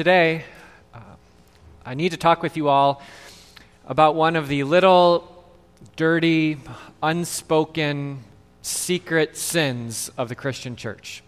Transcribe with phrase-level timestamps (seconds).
[0.00, 0.42] today,
[0.94, 0.98] uh,
[1.84, 3.02] I need to talk with you all
[3.86, 5.44] about one of the little,
[5.94, 6.56] dirty,
[7.02, 8.24] unspoken,
[8.62, 11.22] secret sins of the Christian church.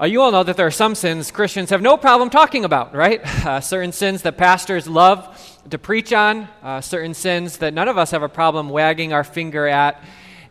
[0.00, 2.94] Uh, you all know that there are some sins Christians have no problem talking about,
[2.94, 3.20] right?
[3.46, 7.98] Uh, certain sins that pastors love to preach on, uh, certain sins that none of
[7.98, 10.02] us have a problem wagging our finger at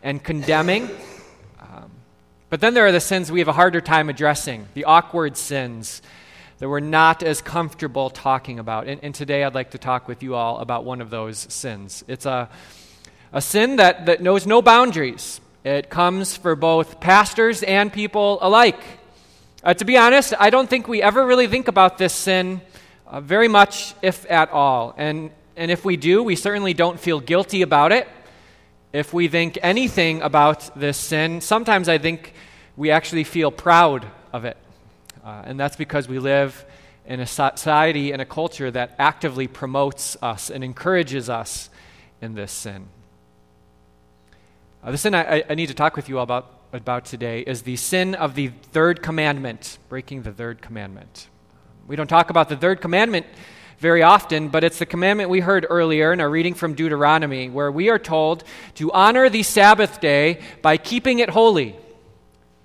[0.04, 0.92] and condemning.
[1.60, 1.90] Um,
[2.52, 6.04] but then there are the sins we have a harder time addressing, the awkward sins
[6.62, 8.88] that we're not as comfortable talking about.
[8.88, 12.04] And, and today I'd like to talk with you all about one of those sins.
[12.08, 12.50] It's a,
[13.34, 18.80] a sin that, that knows no boundaries, it comes for both pastors and people alike.
[19.64, 22.62] Uh, to be honest, I don't think we ever really think about this sin
[23.08, 24.94] uh, very much, if at all.
[24.98, 28.08] And, and if we do, we certainly don't feel guilty about it.
[28.94, 32.36] If we think anything about this sin, sometimes I think
[32.78, 34.58] we actually feel proud of it.
[35.24, 36.66] Uh, and that's because we live
[37.06, 41.70] in a society and a culture that actively promotes us and encourages us
[42.22, 42.88] in this sin.
[44.84, 47.64] Uh, the sin I, I need to talk with you all about about today is
[47.64, 51.28] the sin of the third commandment, breaking the third commandment.
[51.88, 53.26] We don't talk about the third commandment
[53.80, 57.72] very often, but it's the commandment we heard earlier in our reading from Deuteronomy, where
[57.72, 58.44] we are told
[58.76, 61.76] to honor the Sabbath day by keeping it holy.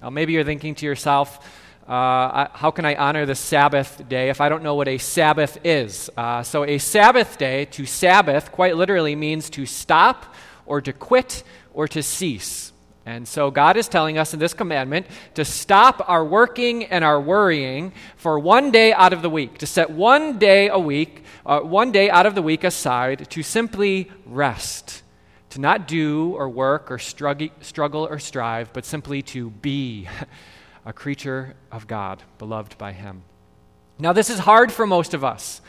[0.02, 1.45] Now, maybe you're thinking to yourself,
[1.89, 5.59] uh, how can I honor the Sabbath day if I don't know what a Sabbath
[5.65, 6.11] is?
[6.17, 10.34] Uh, so, a Sabbath day, to Sabbath, quite literally means to stop
[10.67, 12.73] or to quit or to cease.
[13.07, 17.20] And so God is telling us in this commandment to stop our working and our
[17.20, 21.61] worrying for one day out of the week, to set one day a week, uh,
[21.61, 25.05] one day out of the week aside to simply rest,
[25.51, 30.09] to not do or work or struggle, struggle or strive, but simply to be
[30.87, 33.23] a creature of God, beloved by Him.
[33.98, 35.61] Now, this is hard for most of us.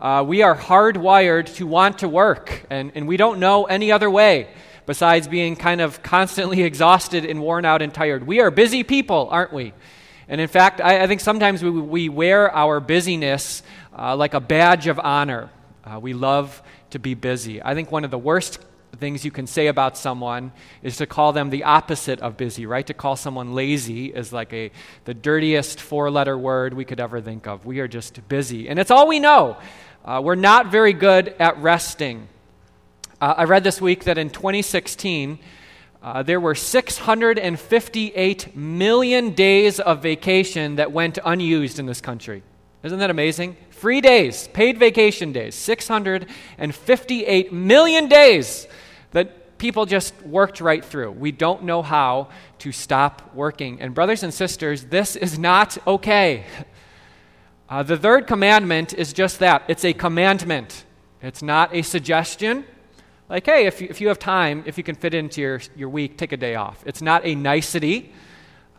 [0.00, 4.10] Uh, we are hardwired to want to work, and, and we don't know any other
[4.10, 4.48] way
[4.84, 8.26] besides being kind of constantly exhausted and worn out and tired.
[8.26, 9.72] We are busy people, aren't we?
[10.28, 13.62] And in fact, I, I think sometimes we, we wear our busyness
[13.96, 15.50] uh, like a badge of honor.
[15.84, 17.62] Uh, we love to be busy.
[17.62, 18.58] I think one of the worst
[18.96, 22.86] things you can say about someone is to call them the opposite of busy, right?
[22.86, 24.70] To call someone lazy is like a
[25.04, 27.66] the dirtiest four-letter word we could ever think of.
[27.66, 29.56] We are just busy, and it's all we know.
[30.04, 32.28] Uh, we're not very good at resting.
[33.20, 35.38] Uh, I read this week that in 2016,
[36.02, 42.42] uh, there were 658 million days of vacation that went unused in this country.
[42.82, 43.56] Isn't that amazing?
[43.70, 48.66] Free days, paid vacation days, 658 million days
[49.14, 51.12] that people just worked right through.
[51.12, 53.80] We don't know how to stop working.
[53.80, 56.44] And, brothers and sisters, this is not okay.
[57.66, 60.84] Uh, the third commandment is just that it's a commandment,
[61.22, 62.62] it's not a suggestion.
[63.30, 65.88] Like, hey, if you, if you have time, if you can fit into your, your
[65.88, 66.84] week, take a day off.
[66.84, 68.12] It's not a nicety.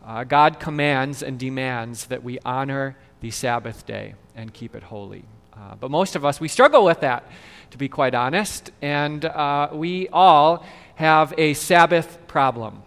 [0.04, 5.24] Uh, God commands and demands that we honor the Sabbath day and keep it holy.
[5.56, 7.24] Uh, but most of us, we struggle with that,
[7.70, 8.70] to be quite honest.
[8.82, 10.64] And uh, we all
[10.96, 12.82] have a Sabbath problem,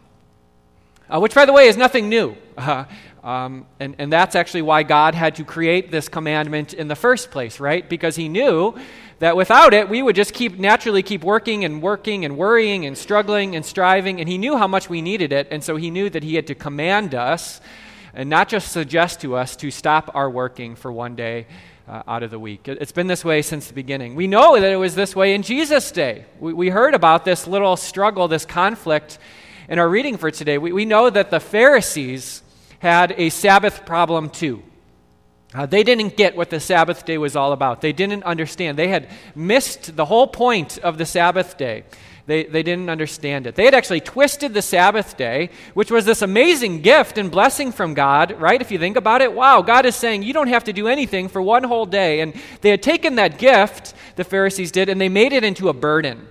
[1.10, 2.36] uh, which, by the way, is nothing new.
[3.24, 7.32] Um, and, and that's actually why God had to create this commandment in the first
[7.32, 7.88] place, right?
[7.88, 8.76] Because He knew
[9.20, 12.98] that without it, we would just keep naturally keep working and working and worrying and
[12.98, 14.22] struggling and striving.
[14.22, 15.50] And He knew how much we needed it.
[15.52, 17.60] And so He knew that He had to command us
[18.14, 21.46] and not just suggest to us to stop our working for one day
[21.90, 22.68] uh, out of the week.
[22.68, 24.16] It's been this way since the beginning.
[24.16, 26.26] We know that it was this way in Jesus' day.
[26.40, 29.18] We, we heard about this little struggle, this conflict
[29.68, 30.58] in our reading for today.
[30.60, 32.44] We, we know that the Pharisees
[32.78, 34.62] had a Sabbath problem too.
[35.52, 37.82] Uh, they didn't get what the Sabbath day was all about.
[37.82, 38.78] They didn't understand.
[38.78, 41.86] They had missed the whole point of the Sabbath day.
[42.30, 43.56] They, they didn't understand it.
[43.56, 47.96] They had actually twisted the Sabbath day, which was this amazing gift and blessing from
[47.96, 48.62] God, right?
[48.62, 51.28] If you think about it, wow, God is saying you don't have to do anything
[51.28, 52.20] for one whole day.
[52.20, 55.74] And they had taken that gift, the Pharisees did, and they made it into a
[55.74, 56.28] burden.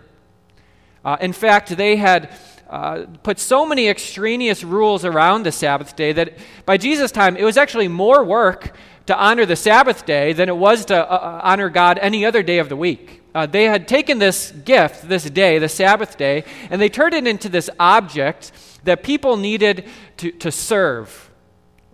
[1.05, 2.31] Uh, in fact, they had
[2.71, 7.43] uh, put so many extraneous rules around the Sabbath day that by Jesus' time, it
[7.43, 8.73] was actually more work
[9.09, 12.43] to honor the Sabbath day than it was to uh, uh, honor God any other
[12.43, 13.23] day of the week.
[13.35, 17.27] Uh, they had taken this gift, this day, the Sabbath day, and they turned it
[17.27, 18.53] into this object
[18.85, 19.89] that people needed
[20.19, 21.31] to, to serve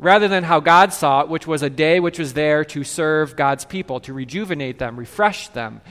[0.01, 3.37] rather than how God saw it, which was a day which was there to serve
[3.37, 5.83] God's people, to rejuvenate them, refresh them,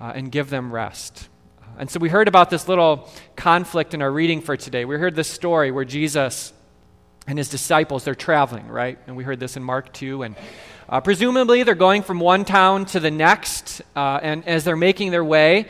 [0.00, 1.28] uh, and give them rest.
[1.76, 4.84] And so we heard about this little conflict in our reading for today.
[4.84, 6.52] We heard this story where Jesus
[7.28, 8.98] and his disciples, they're traveling, right?
[9.06, 10.24] And we heard this in Mark 2.
[10.24, 10.36] And
[10.90, 15.10] Uh, presumably, they're going from one town to the next, uh, and as they're making
[15.10, 15.66] their way,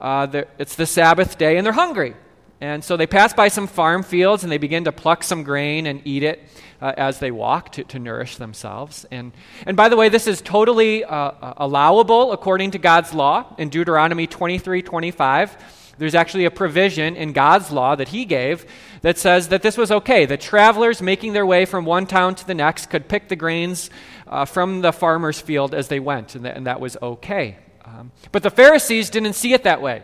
[0.00, 2.14] uh, it's the Sabbath day, and they're hungry.
[2.60, 5.86] And so they pass by some farm fields and they begin to pluck some grain
[5.86, 6.44] and eat it
[6.80, 9.06] uh, as they walk to, to nourish themselves.
[9.10, 9.32] And,
[9.66, 13.54] and by the way, this is totally uh, uh allowable according to God's law.
[13.56, 15.56] In Deuteronomy 23 25,
[16.00, 18.64] there's actually a provision in God's law that He gave
[19.02, 20.24] that says that this was okay.
[20.24, 23.90] The travelers making their way from one town to the next could pick the grains
[24.26, 27.58] uh, from the farmer's field as they went, and that, and that was okay.
[27.84, 30.02] Um, but the Pharisees didn't see it that way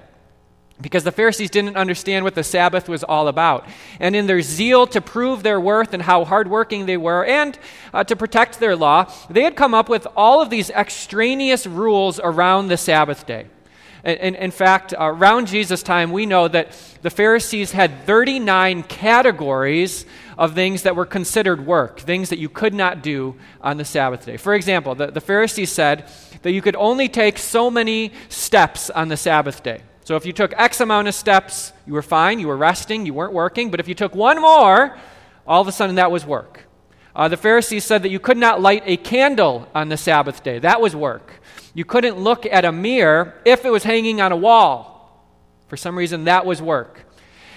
[0.83, 3.67] because the Pharisees didn't understand what the Sabbath was all about.
[3.99, 7.59] And in their zeal to prove their worth and how hardworking they were and
[7.95, 12.21] uh, to protect their law, they had come up with all of these extraneous rules
[12.23, 13.47] around the Sabbath day.
[14.07, 16.71] And in fact, uh, around Jesus' time, we know that
[17.03, 20.07] the Pharisees had 39 categories
[20.39, 24.25] of things that were considered work, things that you could not do on the Sabbath
[24.25, 24.37] day.
[24.37, 26.09] For example, the, the Pharisees said
[26.43, 29.83] that you could only take so many steps on the Sabbath day.
[30.05, 33.15] So if you took X amount of steps, you were fine, you were resting, you
[33.15, 33.73] weren't working.
[33.73, 34.97] But if you took one more,
[35.49, 36.63] all of a sudden that was work.
[37.17, 40.61] Uh, the Pharisees said that you could not light a candle on the Sabbath day.
[40.61, 41.41] That was work.
[41.77, 45.29] You couldn't look at a mirror if it was hanging on a wall.
[45.69, 47.03] For some reason, that was work.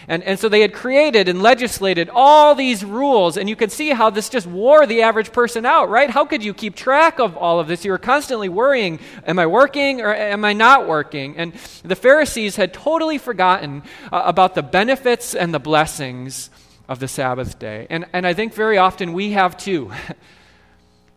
[0.09, 3.91] And, and so they had created and legislated all these rules, and you can see
[3.91, 6.09] how this just wore the average person out, right?
[6.09, 7.85] How could you keep track of all of this?
[7.85, 11.37] You were constantly worrying, am I working or am I not working?
[11.37, 11.53] And
[11.85, 16.49] the Pharisees had totally forgotten uh, about the benefits and the blessings
[16.89, 17.87] of the Sabbath day.
[17.89, 19.93] And, and I think very often we have too.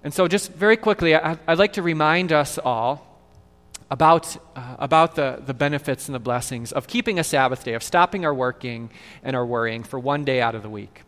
[0.04, 3.06] and so, just very quickly, I, I'd like to remind us all
[3.88, 7.82] about, uh, about the, the benefits and the blessings of keeping a Sabbath day, of
[7.82, 8.90] stopping our working
[9.22, 11.02] and our worrying for one day out of the week.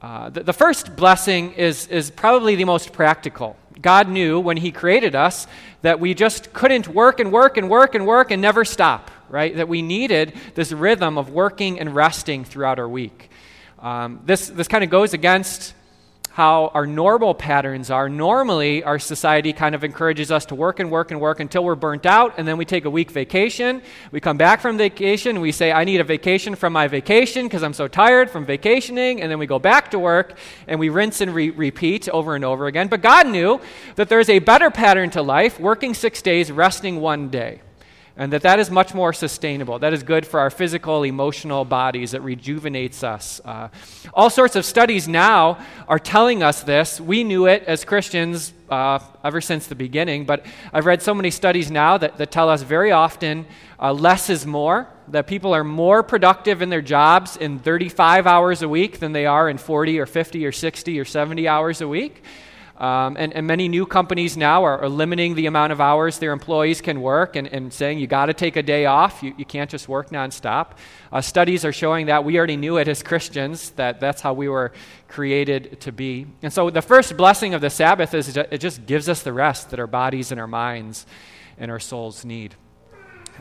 [0.00, 3.56] Uh, the, the first blessing is, is probably the most practical.
[3.80, 5.48] God knew when He created us
[5.80, 9.56] that we just couldn't work and work and work and work and never stop, right?
[9.56, 13.30] That we needed this rhythm of working and resting throughout our week.
[13.80, 15.74] Um, this this kind of goes against
[16.32, 18.08] how our normal patterns are.
[18.08, 21.74] Normally, our society kind of encourages us to work and work and work until we're
[21.74, 23.82] burnt out, and then we take a week vacation.
[24.12, 27.62] We come back from vacation, we say, I need a vacation from my vacation because
[27.62, 31.20] I'm so tired from vacationing, and then we go back to work, and we rinse
[31.20, 32.88] and re- repeat over and over again.
[32.88, 33.60] But God knew
[33.96, 37.60] that there's a better pattern to life working six days, resting one day
[38.16, 39.78] and that that is much more sustainable.
[39.78, 42.12] That is good for our physical, emotional bodies.
[42.14, 43.40] It rejuvenates us.
[43.44, 43.68] Uh,
[44.12, 47.00] all sorts of studies now are telling us this.
[47.00, 51.30] We knew it as Christians uh, ever since the beginning, but I've read so many
[51.30, 53.46] studies now that, that tell us very often
[53.78, 58.62] uh, less is more, that people are more productive in their jobs in 35 hours
[58.62, 61.88] a week than they are in 40 or 50 or 60 or 70 hours a
[61.88, 62.22] week.
[62.78, 66.32] Um, and, and, many new companies now are, are, limiting the amount of hours their
[66.32, 69.22] employees can work and, and saying you got to take a day off.
[69.22, 70.72] You, you can't just work nonstop.
[71.12, 72.24] Uh, studies are showing that.
[72.24, 74.72] We already knew it as Christians, that that's how we were
[75.06, 76.26] created to be.
[76.40, 79.70] And so the first blessing of the Sabbath is it just gives us the rest
[79.70, 81.06] that our bodies and our minds
[81.58, 82.56] and our souls need.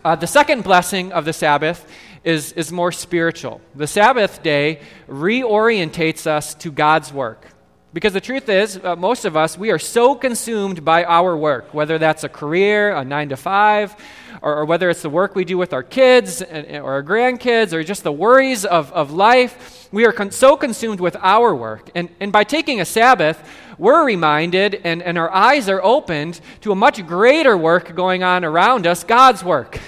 [0.03, 1.89] Uh, the second blessing of the Sabbath
[2.23, 3.61] is, is more spiritual.
[3.75, 7.47] The Sabbath day reorientates us to God's work.
[7.93, 11.73] Because the truth is, uh, most of us, we are so consumed by our work,
[11.73, 13.93] whether that's a career, a nine to five,
[14.41, 17.73] or, or whether it's the work we do with our kids and, or our grandkids,
[17.73, 19.89] or just the worries of, of life.
[19.91, 21.89] We are con- so consumed with our work.
[21.93, 23.45] And, and by taking a Sabbath,
[23.77, 28.45] we're reminded and, and our eyes are opened to a much greater work going on
[28.45, 29.81] around us God's work.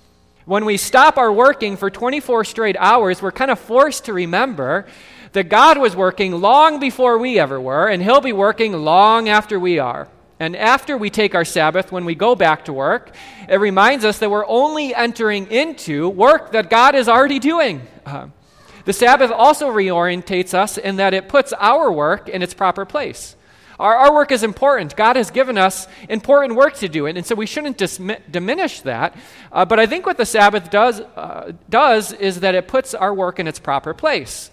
[0.46, 4.86] when we stop our working for 24 straight hours, we're kind of forced to remember
[5.32, 9.58] that God was working long before we ever were, and He'll be working long after
[9.58, 10.08] we are.
[10.40, 13.14] And after we take our Sabbath, when we go back to work,
[13.48, 17.82] it reminds us that we're only entering into work that God is already doing.
[18.06, 18.28] Uh,
[18.86, 23.36] the Sabbath also reorientates us in that it puts our work in its proper place.
[23.78, 24.96] Our, our work is important.
[24.96, 27.78] God has given us important work to do, and so we shouldn't
[28.30, 29.16] diminish that.
[29.52, 33.12] Uh, but I think what the Sabbath does, uh, does is that it puts our
[33.12, 34.49] work in its proper place.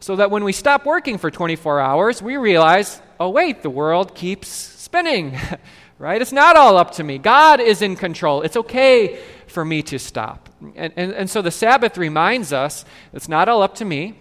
[0.00, 4.14] So that when we stop working for 24 hours, we realize, oh, wait, the world
[4.14, 5.36] keeps spinning,
[5.98, 6.22] right?
[6.22, 7.18] It's not all up to me.
[7.18, 8.42] God is in control.
[8.42, 10.48] It's okay for me to stop.
[10.76, 14.14] And, and, and so the Sabbath reminds us it's not all up to me.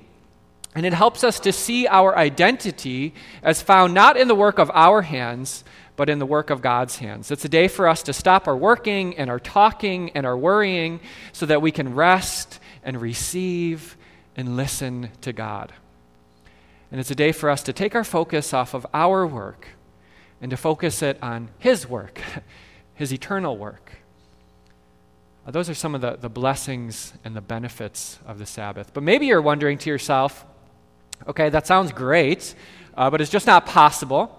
[0.76, 4.70] And it helps us to see our identity as found not in the work of
[4.76, 5.64] our hands,
[5.96, 7.32] but in the work of God's hands.
[7.32, 11.00] It's a day for us to stop our working and our talking and our worrying
[11.32, 13.97] so that we can rest and receive
[14.38, 15.74] and listen to God.
[16.92, 19.68] And it's a day for us to take our focus off of our work
[20.40, 22.22] and to focus it on His work,
[22.94, 23.92] His eternal work.
[25.46, 28.94] Uh, those are some of the, the blessings and the benefits of the Sabbath.
[28.94, 30.46] But maybe you're wondering to yourself,
[31.28, 32.54] okay, that sounds great,
[32.96, 34.37] uh, but it's just not possible.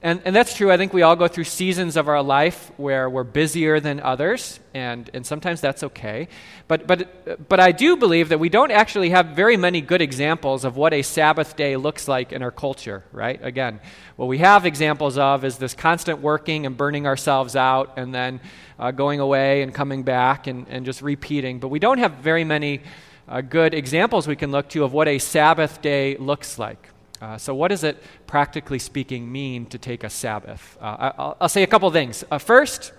[0.00, 0.70] And, and that's true.
[0.70, 4.60] I think we all go through seasons of our life where we're busier than others,
[4.72, 6.28] and, and sometimes that's okay.
[6.68, 10.64] But, but, but I do believe that we don't actually have very many good examples
[10.64, 13.40] of what a Sabbath day looks like in our culture, right?
[13.42, 13.80] Again,
[14.14, 18.40] what we have examples of is this constant working and burning ourselves out, and then
[18.78, 21.58] uh, going away and coming back and, and just repeating.
[21.58, 22.82] But we don't have very many
[23.26, 26.88] uh, good examples we can look to of what a Sabbath day looks like.
[27.20, 30.78] Uh, so, what does it, practically speaking, mean to take a Sabbath?
[30.80, 32.24] Uh, I'll, I'll, say a couple things.
[32.30, 32.92] Uh, first,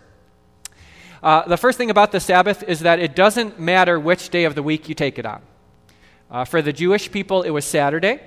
[1.23, 4.55] uh, the first thing about the Sabbath is that it doesn't matter which day of
[4.55, 5.41] the week you take it on.
[6.29, 8.19] Uh, for the Jewish people, it was Saturday.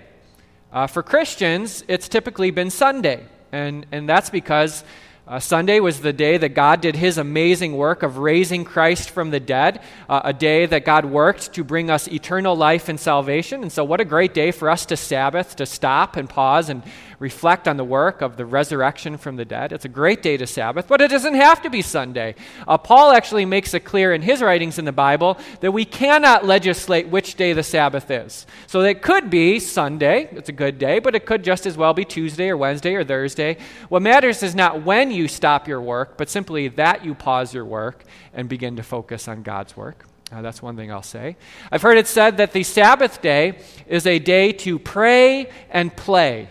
[0.72, 3.26] Uh, for Christians, it's typically been Sunday.
[3.52, 4.84] And, and that's because
[5.26, 9.30] uh, Sunday was the day that God did his amazing work of raising Christ from
[9.30, 13.62] the dead, uh, a day that God worked to bring us eternal life and salvation.
[13.62, 16.82] And so, what a great day for us to Sabbath, to stop and pause and
[17.22, 19.72] reflect on the work of the resurrection from the dead.
[19.72, 22.34] It's a great day to Sabbath, but it doesn't have to be Sunday.
[22.66, 26.44] Uh, Paul actually makes it clear in his writings in the Bible that we cannot
[26.44, 28.44] legislate which day the Sabbath is.
[28.66, 31.94] So it could be Sunday, it's a good day, but it could just as well
[31.94, 33.56] be Tuesday or Wednesday or Thursday.
[33.88, 37.64] What matters is not when you stop your work, but simply that you pause your
[37.64, 38.02] work
[38.34, 40.06] and begin to focus on God's work.
[40.32, 41.36] Uh, that's one thing I'll say.
[41.70, 46.48] I've heard it said that the Sabbath day is a day to pray and play.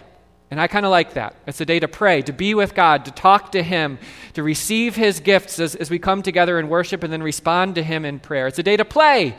[0.52, 1.34] And I kind of like that.
[1.48, 3.98] It's a day to pray, to be with God, to talk to Him,
[4.34, 7.84] to receive His gifts as, as we come together in worship and then respond to
[7.84, 8.48] Him in prayer.
[8.48, 9.38] It's a day to play.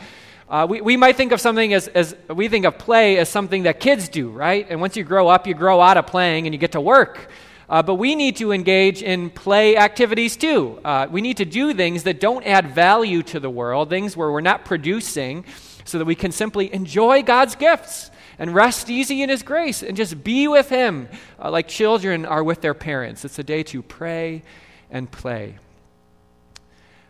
[0.48, 3.64] Uh, we, we might think of something as, as we think of play as something
[3.64, 4.66] that kids do, right?
[4.70, 7.28] And once you grow up, you grow out of playing and you get to work.
[7.68, 10.80] Uh, but we need to engage in play activities too.
[10.82, 14.32] Uh, we need to do things that don't add value to the world, things where
[14.32, 15.44] we're not producing,
[15.84, 18.10] so that we can simply enjoy God's gifts
[18.42, 21.08] and rest easy in His grace and just be with Him
[21.40, 23.24] uh, like children are with their parents.
[23.24, 24.42] It's a day to pray
[24.90, 25.58] and play.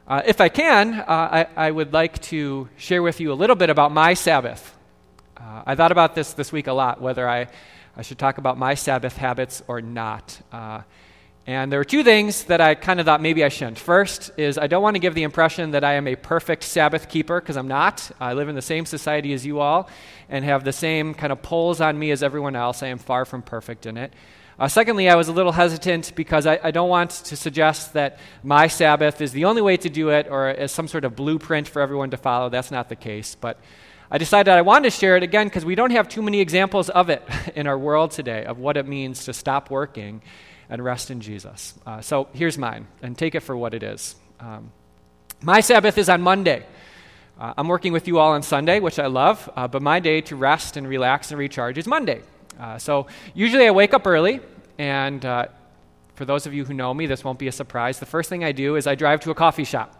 [0.07, 3.57] Uh, if I can, uh, I, I, would like to share with you a little
[3.57, 4.77] bit about my Sabbath.
[5.35, 7.49] Uh, I thought about this this week a lot, whether I,
[7.97, 10.39] I should talk about my Sabbath habits or not.
[11.47, 13.79] And there are two things that I kind of thought maybe I shouldn't.
[13.79, 17.09] First is I don't want to give the impression that I am a perfect Sabbath
[17.09, 18.13] keeper because I'm not.
[18.21, 19.91] I live in the same society as you all
[20.29, 22.85] and have the same kind of pulls on me as everyone else.
[22.85, 24.13] I am far from perfect in it.
[24.57, 28.21] Uh, secondly, I was a little hesitant because I, I, don't want to suggest that
[28.45, 31.67] my Sabbath is the only way to do it or as some sort of blueprint
[31.67, 32.51] for everyone to follow.
[32.51, 33.35] That's not the case.
[33.35, 33.59] But
[34.11, 36.89] I decided I wanted to share it again because we don't have too many examples
[36.91, 40.23] of it in our world today, of what it means to stop working
[40.73, 41.75] and rest in Jesus.
[41.85, 44.17] Uh, so here's mine, and take it for what it is.
[44.41, 44.73] Um,
[45.43, 46.65] my Sabbath is on Monday.
[47.39, 50.23] Uh, I'm working with you all on Sunday, which I love, uh, but my day
[50.23, 52.23] to rest and relax and recharge is Monday.
[52.59, 54.41] Uh, so usually I wake up early,
[54.79, 55.49] and uh,
[56.15, 58.01] for those of you who know me, this won't be a surprise.
[58.01, 59.95] The first thing I do is I drive to a coffee shop.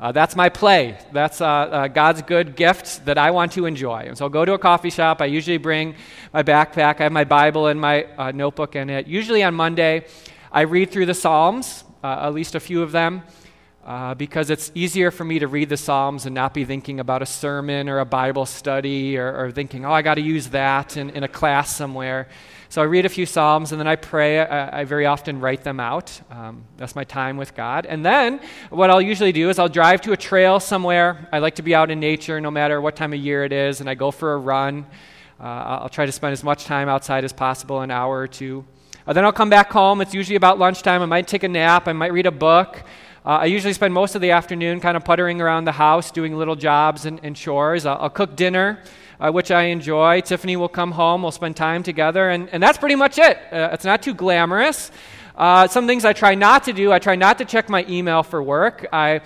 [0.00, 0.98] Uh, that's my play.
[1.12, 4.04] That's uh, uh, God's good gift that I want to enjoy.
[4.08, 5.22] And so I'll go to a coffee shop.
[5.22, 5.94] I usually bring
[6.32, 7.00] my backpack.
[7.00, 9.06] I have my Bible and my uh, notebook in it.
[9.06, 10.04] Usually on Monday,
[10.50, 13.22] I read through the Psalms, uh, at least a few of them,
[13.84, 17.20] uh, because it's easier for me to read the Psalms and not be thinking about
[17.20, 20.96] a sermon or a Bible study or, or thinking, oh, I got to use that
[20.96, 22.28] in, in a class somewhere.
[22.68, 24.38] So I read a few Psalms and then I pray.
[24.38, 26.20] I, I very often write them out.
[26.30, 27.84] Um, that's my time with God.
[27.84, 31.28] And then what I'll usually do is I'll drive to a trail somewhere.
[31.32, 33.80] I like to be out in nature no matter what time of year it is,
[33.80, 34.86] and I go for a run.
[35.40, 38.64] Uh, I'll try to spend as much time outside as possible, an hour or two.
[39.06, 40.00] Uh, then I'll come back home.
[40.00, 41.02] It's usually about lunchtime.
[41.02, 41.88] I might take a nap.
[41.88, 42.84] I might read a book.
[43.24, 46.36] Uh, I usually spend most of the afternoon kind of puttering around the house, doing
[46.36, 47.86] little jobs and, and chores.
[47.86, 48.80] I'll, I'll cook dinner
[49.22, 50.20] uh, which I enjoy.
[50.20, 53.38] Tiffany will come home, we'll spend time together, and, and that's pretty much it.
[53.52, 54.90] Uh, it's not too glamorous.
[55.36, 58.22] Uh, some things I try not to do I try not to check my email
[58.22, 58.86] for work.
[58.92, 59.20] I,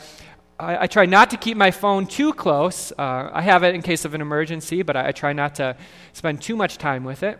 [0.58, 2.92] I, I try not to keep my phone too close.
[2.92, 5.76] Uh, I have it in case of an emergency, but I, I, try not to
[6.12, 7.38] spend too much time with it.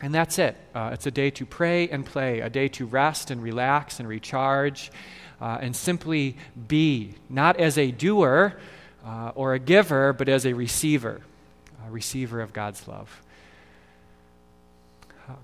[0.00, 0.56] And that's it.
[0.74, 4.08] Uh, it's a day to pray and play, a day to rest and relax and
[4.08, 4.90] recharge.
[5.42, 6.36] Uh, and simply
[6.68, 8.56] be, not as a doer
[9.04, 11.20] uh, or a giver, but as a receiver
[11.86, 13.22] a receiver of God's love.
[15.28, 15.34] Uh,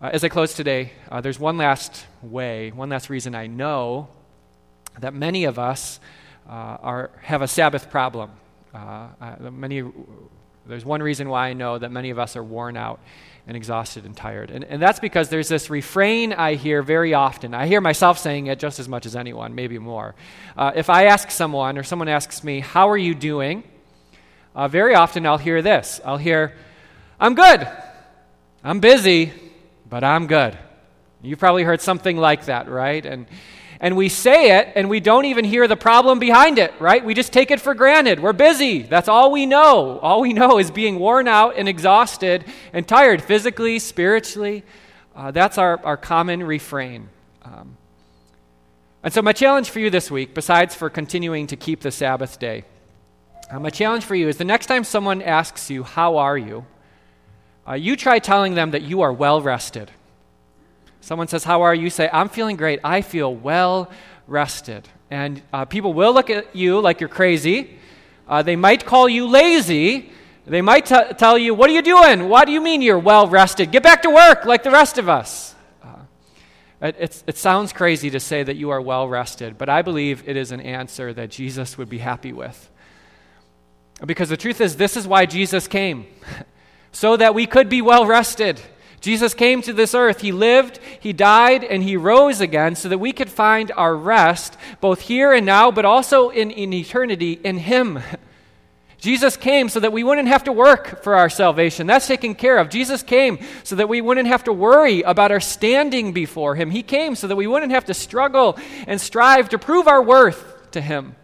[0.00, 4.08] as I close today, uh, there's one last way, one last reason I know
[4.98, 6.00] that many of us
[6.48, 8.30] uh, are, have a Sabbath problem.
[8.74, 9.08] Uh,
[9.50, 9.82] many
[10.66, 13.00] There's one reason why I know that many of us are worn out
[13.46, 14.50] and exhausted and tired.
[14.50, 17.54] And, and that's because there's this refrain I hear very often.
[17.54, 20.14] I hear myself saying it just as much as anyone, maybe more.
[20.56, 23.64] Uh, if I ask someone or someone asks me, How are you doing?
[24.54, 26.54] Uh, very often I'll hear this I'll hear,
[27.18, 27.66] I'm good.
[28.64, 29.32] I'm busy,
[29.88, 30.56] but I'm good.
[31.20, 33.04] You've probably heard something like that, right?
[33.04, 33.26] And
[33.82, 37.04] and we say it and we don't even hear the problem behind it, right?
[37.04, 38.20] We just take it for granted.
[38.20, 38.82] We're busy.
[38.82, 39.98] That's all we know.
[39.98, 44.62] All we know is being worn out and exhausted and tired physically, spiritually.
[45.16, 47.08] Uh, that's our, our common refrain.
[47.42, 47.76] Um,
[49.02, 52.38] and so, my challenge for you this week, besides for continuing to keep the Sabbath
[52.38, 52.64] day,
[53.50, 56.64] uh, my challenge for you is the next time someone asks you, How are you?
[57.66, 59.90] Uh, you try telling them that you are well rested.
[61.02, 61.90] Someone says, How are you?
[61.90, 62.80] say, I'm feeling great.
[62.82, 63.90] I feel well
[64.26, 64.88] rested.
[65.10, 67.76] And uh, people will look at you like you're crazy.
[68.26, 70.10] Uh, they might call you lazy.
[70.46, 72.28] They might t- tell you, What are you doing?
[72.28, 73.72] What do you mean you're well rested?
[73.72, 75.56] Get back to work like the rest of us.
[75.82, 75.96] Uh,
[76.80, 80.36] it, it sounds crazy to say that you are well rested, but I believe it
[80.36, 82.70] is an answer that Jesus would be happy with.
[84.06, 86.06] Because the truth is, this is why Jesus came
[86.92, 88.60] so that we could be well rested.
[89.02, 90.20] Jesus came to this earth.
[90.20, 94.56] He lived, He died, and He rose again so that we could find our rest,
[94.80, 97.98] both here and now, but also in, in eternity, in Him.
[98.98, 101.88] Jesus came so that we wouldn't have to work for our salvation.
[101.88, 102.68] That's taken care of.
[102.68, 106.70] Jesus came so that we wouldn't have to worry about our standing before Him.
[106.70, 108.56] He came so that we wouldn't have to struggle
[108.86, 111.16] and strive to prove our worth to Him.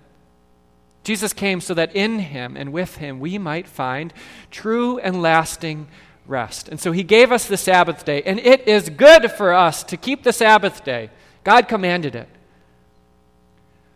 [1.04, 4.12] Jesus came so that in Him and with Him we might find
[4.50, 5.86] true and lasting
[6.28, 6.68] rest.
[6.68, 9.96] And so he gave us the Sabbath day, and it is good for us to
[9.96, 11.10] keep the Sabbath day.
[11.42, 12.28] God commanded it.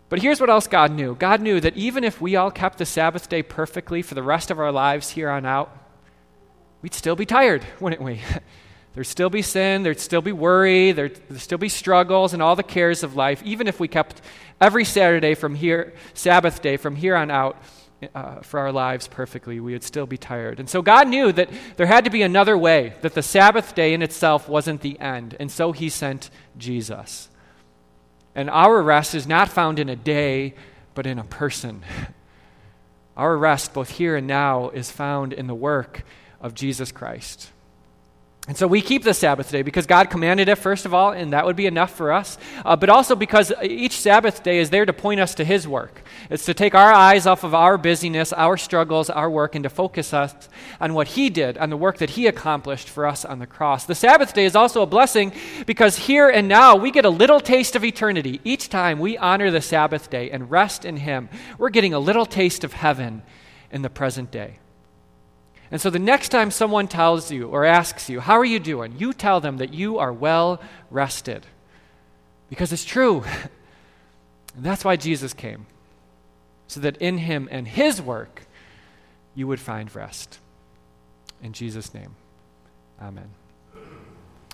[0.09, 2.87] But here's what else God knew God knew that even if we all kept the
[2.87, 5.75] Sabbath day perfectly for the rest of our lives here on out,
[6.83, 8.21] we'd still be tired, wouldn't we?
[8.95, 12.57] There'd still be sin, there'd still be worry, there'd, there'd, still be struggles and all
[12.57, 14.21] the cares of life, even if we kept
[14.61, 17.57] every Saturday from here, Sabbath day from here on out
[18.15, 20.59] uh, for our lives perfectly, we would still be tired.
[20.61, 23.95] And so God knew that there had to be another way, that the Sabbath day
[23.95, 25.37] in itself wasn't the end.
[25.39, 27.29] And so he sent Jesus.
[28.35, 30.55] And our rest is not found in a day,
[30.95, 31.83] but in a person.
[33.17, 36.03] Our rest, both here and now, is found in the work
[36.41, 37.51] of Jesus Christ.
[38.49, 41.33] And so we keep the Sabbath day because God commanded it, first of all, and
[41.33, 42.39] that would be enough for us.
[42.65, 46.03] Uh, but also because each Sabbath day is there to point us to His work.
[46.29, 49.71] It's to take our eyes off of our busyness, our struggles, our work, and to
[49.71, 50.35] focus us
[50.81, 53.85] on what He did, on the work that He accomplished for us on the cross.
[53.85, 55.33] The Sabbath day is also a blessing
[55.65, 58.41] because here and now we get a little taste of eternity.
[58.43, 61.29] Each time we honor the Sabbath day and rest in Him,
[61.59, 63.23] we're getting a little taste of heaven
[63.71, 64.59] in the present day.
[65.73, 68.95] And so the next time someone tells you or asks you, How are you doing?
[68.99, 71.47] you tell them that you are well rested.
[72.51, 73.25] Because it's true.
[74.55, 75.65] and that's why Jesus came.
[76.69, 78.43] So that in him and his work,
[79.35, 80.39] you would find rest.
[81.43, 82.15] In Jesus' name,
[83.01, 83.31] amen.